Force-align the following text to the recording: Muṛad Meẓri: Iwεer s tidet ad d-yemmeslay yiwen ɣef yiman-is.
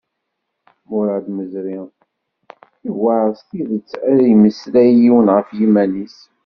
Muṛad 0.87 1.25
Meẓri: 1.37 1.77
Iwεer 2.89 3.27
s 3.39 3.41
tidet 3.49 3.89
ad 4.09 4.15
d-yemmeslay 4.19 4.89
yiwen 5.01 5.27
ɣef 5.35 5.47
yiman-is. 5.59 6.17